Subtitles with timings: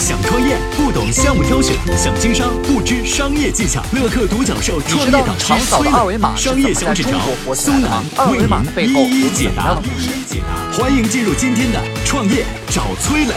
[0.00, 3.84] 想创业不懂项目挑选，想经商不知商业技巧。
[3.92, 7.20] 乐客独角兽创业导师崔磊，商业小纸条
[7.54, 8.02] 苏南
[8.32, 9.78] 为您一一解答。
[10.72, 13.34] 欢迎进入今天的创业找崔磊。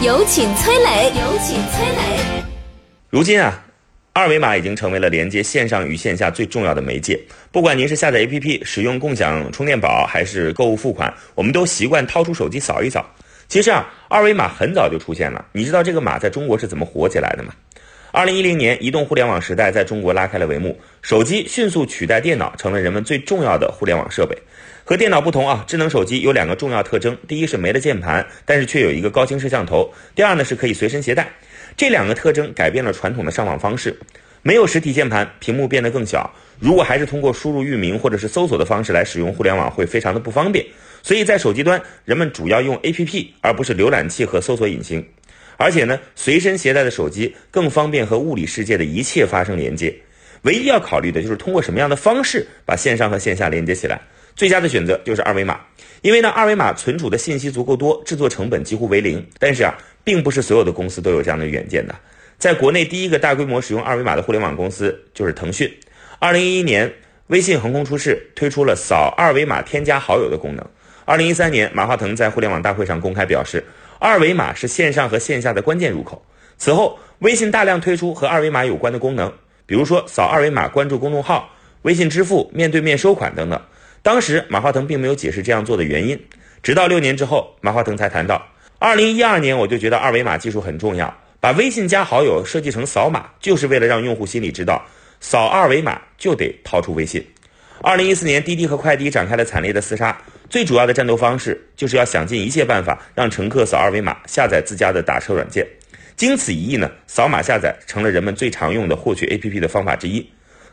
[0.00, 2.42] 有请崔磊，有请崔磊。
[3.10, 3.60] 如今啊。
[4.16, 7.18] 二维码已经成为了连接线上与线下最重要的媒介。
[7.50, 13.04] 不管您是下载 APP、使用共享充电宝，还是购物付款，我们都习惯掏出手机扫一扫。
[13.48, 15.44] 其实啊，二维码很早就出现了。
[15.52, 17.52] 你知道这个码在中国是怎么火起来的吗？
[18.10, 24.38] 二零一零年，移动互联网时代在中国拉开了帷幕，手机迅速取代电脑，成了人们最重要的互联网设备。
[24.84, 31.28] 和电脑不同啊，智能手机有两个重要特征：第一是没了键盘，但是却有一个高清摄像头；第二呢是可以随身携带。
[31.76, 33.98] 这两个特征改变了传统的上网方式，
[34.42, 36.30] 没有实体键盘，屏幕变得更小。
[36.60, 40.64] 如果还是通过输入域名或者是搜索的方式来使用互联网，会非常的不方便。
[41.04, 45.06] 所以在手机端，人们主要用 APP 而不是浏览器和搜索引擎。
[45.58, 49.94] 而且呢，随身携带的手机更方便和物理世界的一切发生连接。
[50.42, 54.00] 唯一要考虑的就是通过什么样的方式把线上和线下连接起来。
[54.34, 55.60] 最佳的选择就是二维码，
[56.00, 59.24] 因为呢，二维码存储的信息足够多，制作成本几乎为零。
[59.38, 59.74] 但是啊。
[60.04, 61.94] 并不是所有的公司都有这样的远见的。
[62.36, 65.74] 在国内第一个大规模使用二维码的互联网公司就是腾讯。
[66.18, 66.92] 二零一一年，
[67.28, 70.62] 微信横空出世，推出了扫二维码添加好友的功能。
[71.06, 73.62] 二零一三年，马化腾在互联网大会上公开表示，
[73.98, 76.24] 二维码是线上和线下的关键入口。
[76.56, 79.30] 此后，微信大量推出和二维码有关的功能，
[79.66, 81.50] 比如说扫二维码关注公众号、
[81.82, 83.60] 微信支付、面对面收款等等。
[84.02, 86.18] 当时，马化腾并没有解释这样做的原因，
[86.62, 88.42] 直到六年之后，马化腾才谈到。
[88.78, 94.82] 二零一二年，我就觉得二维码技术很重要，把微信加好友设计成扫码，就是为了让用户心里知道，
[95.20, 97.22] 扫二维码就得掏出微信。
[97.82, 100.16] 二零一四年，滴滴和快滴展开了惨烈的厮杀，
[100.50, 105.66] 最主要的战斗方式就是要想尽一切办法让乘客扫二维码下载自家的打车软件。
[106.16, 110.24] 经此一役呢，扫码下载成了人们最常用的获取 APP 的方法之一。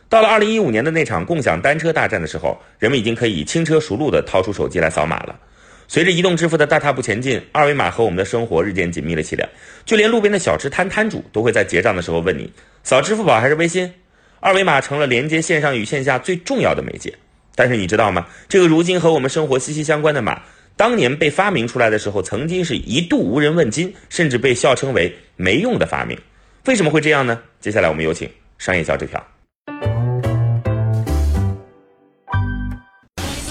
[0.08, 5.40] 到了二零一五年的那场共享单车大战的时候，人们已经可以轻车熟路地掏出手机来扫码了。
[5.88, 9.50] 随着移动支付的大踏步前进，二维码和我们的生活日渐紧密了起来。
[9.84, 12.52] 就连路边的小吃摊摊主都会在结账的时候问你：
[12.84, 13.92] 扫支付宝还是微信？
[14.40, 17.14] 二维码成了连接线上与线下最重要的媒介。
[17.62, 18.26] 但是你知道吗？
[18.50, 20.42] 这个如今和我们生活息息相关的马，
[20.76, 26.18] 当年被发明出来的时候，曾经是一度无人问津，甚至被笑称为没用的发明。
[26.66, 27.40] 为什么会这样呢？
[27.60, 28.28] 接下来我们有请
[28.58, 29.24] 商业小纸条。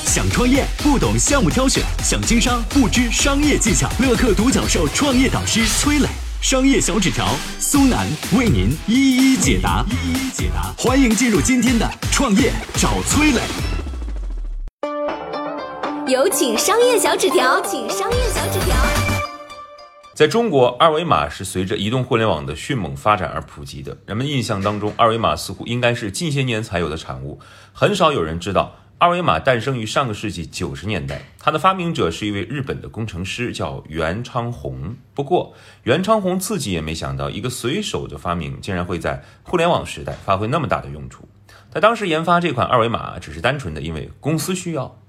[0.04, 3.88] 想创业不懂项目挑选，想经商不知商业技巧。
[4.00, 6.08] 乐客独角兽创业导师崔磊，
[6.42, 7.28] 商业小纸条
[7.60, 9.86] 苏楠为您一一解答。
[9.88, 13.69] 一一解答，欢迎进入今天的创业找崔磊。
[16.10, 18.74] 有请商业小纸条，请商业小纸条。
[20.12, 23.96] 在中国，二维码是随着移动互联网的迅猛发展而普及的。
[24.06, 27.38] 人们印象当中，二维码似乎应该是近些年才有的产物，
[27.72, 28.74] 很少有人知道。
[28.98, 34.96] 二维码诞生于上个世纪九十年代，它的发明者是一位日本的工程师，叫袁昌宏。
[35.14, 35.54] 不过，
[35.84, 41.28] 袁昌宏自己也没想到，一个随手的发明竟然会在互联网时代发挥那么大的用处。
[41.72, 44.99] 他当时研发这款二维码，只是单纯的因为公司需要。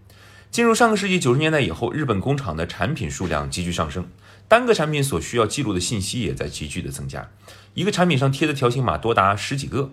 [0.51, 4.09] 进入上个世纪九十年代以后，日本工厂的产品数量急剧上升，
[4.49, 7.29] 单个产品所需要记录的信息也在急剧的增加，
[7.73, 9.91] 一个产品上贴的条形码多达十几个。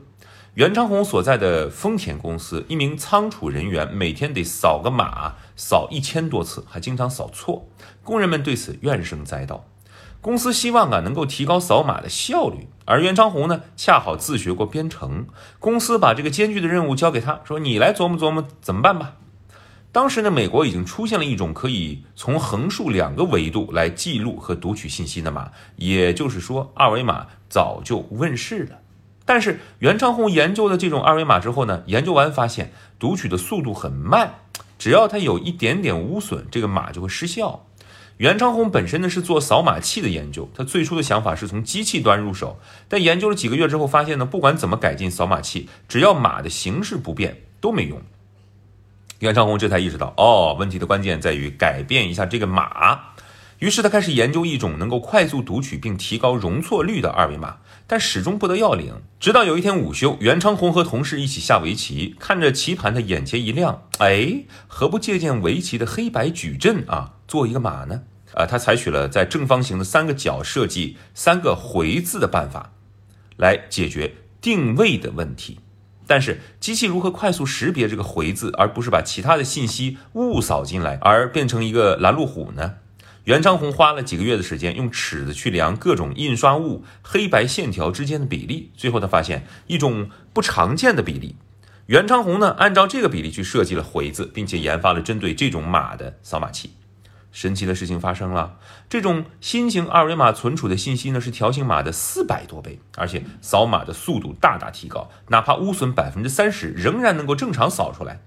[0.54, 7.68] 袁昌宏所在的丰田公司，一名仓储人员每天得扫个码，扫一千多次，还经常扫错，
[8.02, 9.64] 工人们对此怨声载道。
[10.20, 15.28] 公司希望啊能够提高扫码的效率，而袁昌宏呢恰好自学过编程，
[15.60, 19.12] 公司把这个艰巨的任务交给他，说你来琢磨琢磨怎么办吧。
[19.90, 28.78] 当时呢，美国已经出现了一种可以从横竖两个维度来记录和读取信息的码，也就是说，二维码早就问世了。
[29.24, 34.34] 但是袁昌宏研究了这种二维码之后呢，研究完发现读取的速度很慢，
[34.78, 37.64] 只要它有一点点污损，这个码就会失效。
[38.18, 42.58] 袁昌宏本身呢是做扫码器的研究，他最初的想法是从机器端入手，
[42.88, 48.00] 但研究了几个月之后发现呢，不管怎么改进扫码器，只要码的形式不变都没用。
[49.20, 53.00] 袁昌宏这才意识到，哦，问题的关键在于改变一下这个码。
[53.58, 57.56] 于是他开始研究一种能够快速读取并提高容错率的二维码，
[57.88, 59.02] 但始终不得要领。
[59.18, 68.02] 直到有一天午休，袁昌宏和同事一起下围棋，看着棋盘，他眼前一亮，哎，何不借鉴围棋的黑白矩阵啊，做一个码呢？
[68.34, 72.70] 啊，他采取了在正方形的三个角设计三个回字的办法，
[73.36, 75.58] 来解决定位的问题。
[76.08, 82.74] 但是机器如何快速识别这个回字，而不是把其他的信息误扫进来，而变成一个拦路虎呢？
[83.24, 91.36] 袁昌红花了几个月的时间，用尺子去量各种印刷物黑白线条之间的比例，最后他发现一种不常见的比例。
[91.86, 96.70] 袁昌红呢，按照这个比例去设计了回字，并且研发了针对这种码的扫码器。
[97.30, 98.56] 神奇的事情发生了，
[98.88, 108.20] 这种新型二维码存储的信息呢是条形码的四百多倍，而且扫码的速度大大提高，哪怕污损百分之三十，仍然能够正常扫出来。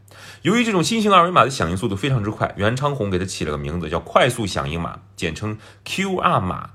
[0.44, 6.72] 由于这种新型二维码的响应速度非常之快，袁昌红给它起了个名字叫“快速响应码”，简称 QR 码。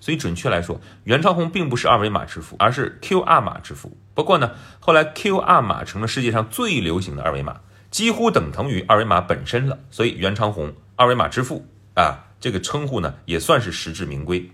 [0.00, 3.96] 所以准确来说，袁昌红并不是二维码支付，而是 QR 码支付。
[4.14, 7.60] 不过呢，后来 QR 码成了世界上最流行的二维码，
[7.90, 9.78] 几乎等同于二维码本身了。
[9.90, 11.64] 所以袁昌红二维码支付
[11.94, 14.50] 啊，这个称呼呢也算是实至名归。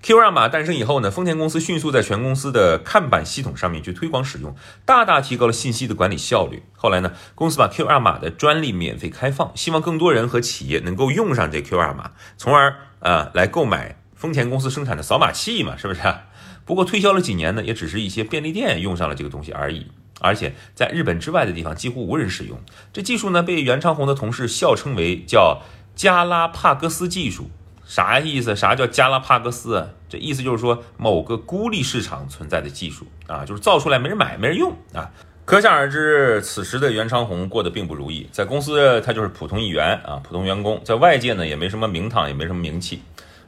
[0.00, 4.54] QR 码诞生以后呢，丰田公司迅速在全公司的看板系统上面去推广使用，
[4.84, 6.62] 大大提高了信息的管理效率。
[6.76, 16.00] 后来呢，公司把 QR 码的专利免费开放，希望更多人和企业能够用上这 QR 码，从而呃来购买丰田公司生产的扫码器嘛，是不是？
[16.02, 16.26] 啊
[16.64, 19.86] 不过推销了几年呢，也只是一些便利店用上了这个东西而已，
[20.20, 22.58] 而且在日本之外的地方几乎无人使用。
[22.92, 25.62] 这技术呢，被袁昌红的同事笑称为叫
[25.94, 27.50] 加拉帕戈斯技术。
[27.86, 28.56] 啥意思？
[28.56, 29.90] 啥叫加拉帕戈斯？
[30.08, 35.10] 这意思就是说某个孤立市场存在的技术啊，就是造出来没人买、没人用啊。
[35.44, 43.02] 可想而知，此时的袁昌红过得并不如意，在公司他就是普通一员啊，普通员工，在外界呢也没什么名堂，也没什么名气。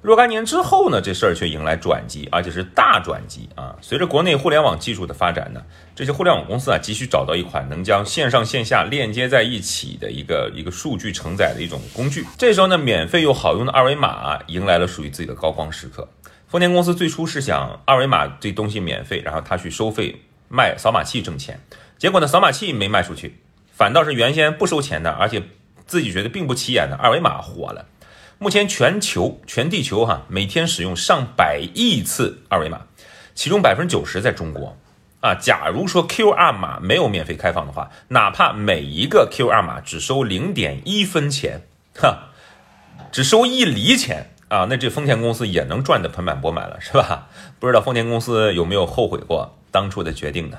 [0.06, 3.74] 若干年之后呢，这事儿却迎来转机，而且是大转机啊！
[3.80, 5.60] 随着国内互联网技术的发展呢，
[5.96, 12.24] 这些互联网公司啊，急需找到一款能将线上线下链接在一起的一个一个数据承载的一种工具。
[12.38, 16.08] 这时候呢，免费又好用的二维码迎来了属于自己的高光时刻。
[16.46, 20.14] 丰田公司最初是想二维码这东西免费，然后他去收费
[20.48, 21.58] 卖扫码器挣钱。
[21.98, 23.40] 结果呢，扫码器没卖出去，
[23.72, 25.42] 反倒是原先不收钱的，而且
[25.84, 27.86] 自己觉得并不起眼的二维码火了。
[28.38, 32.82] 目前全球全地球哈每天使用上百亿次二维码，
[33.34, 34.76] 其中百分之九十在中国
[35.20, 35.34] 啊。
[35.34, 41.62] 假如说 QR 码没有免费开放的话，哪怕每一个 QR 码只收零点一分钱，
[41.94, 42.28] 哈，
[43.10, 47.28] 只收一厘钱啊，那这丰田公司也能赚得盆满钵满了，是吧？
[47.58, 50.58] 不知道丰田公司有没有后悔过当初的决定呢？